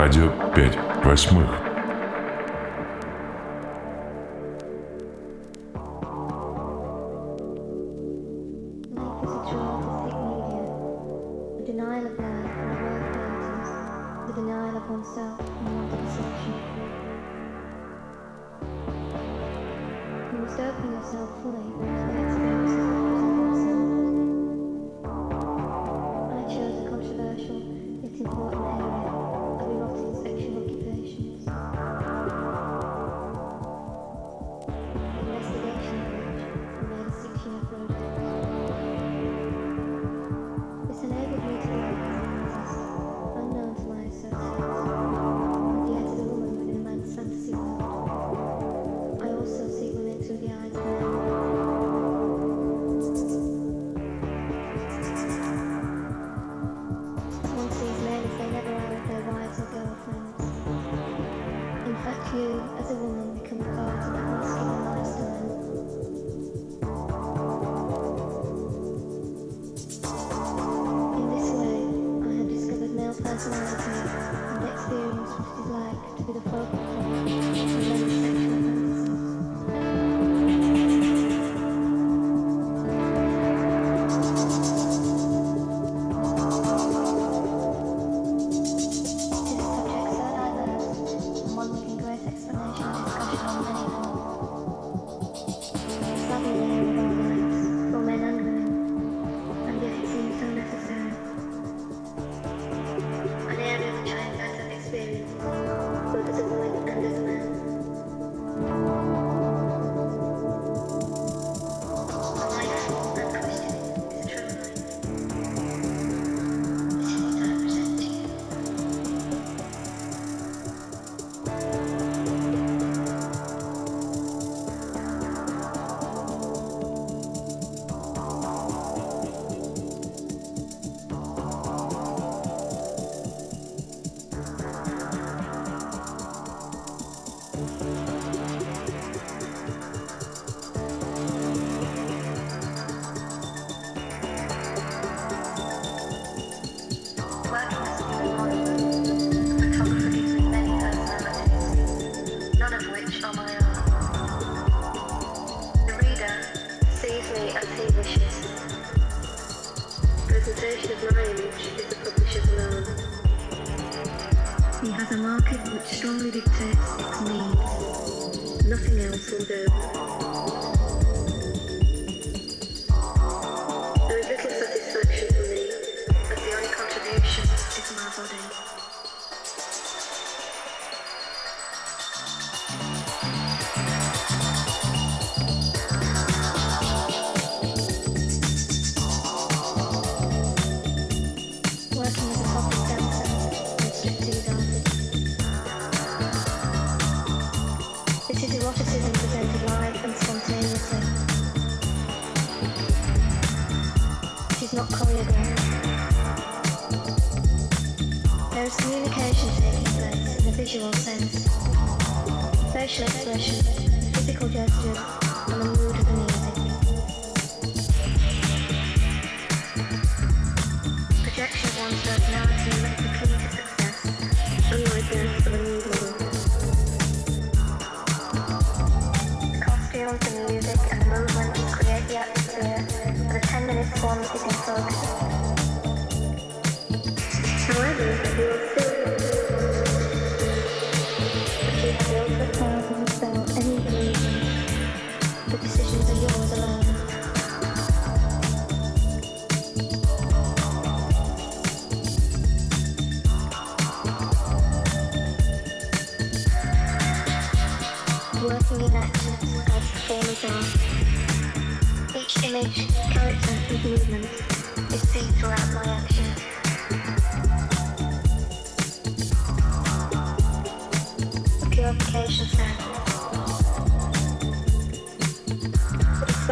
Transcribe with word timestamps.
Радио 0.00 0.30
5 0.54 1.04
восьмых. 1.04 1.67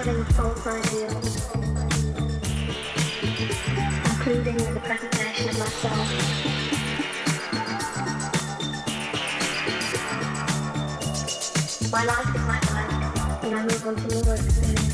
modern 0.07 0.25
folk 0.27 0.67
ideals, 0.67 1.53
including 4.05 4.57
the 4.57 4.81
presentation 4.85 5.49
of 5.49 5.59
myself. 5.59 6.09
My 11.91 12.05
life 12.05 12.35
is 12.35 12.43
my 12.43 12.61
life, 12.73 13.45
and 13.45 13.55
I 13.57 13.63
move 13.63 13.87
on 13.87 13.97
to 13.97 14.07
new 14.07 14.33
experiences. 14.33 14.86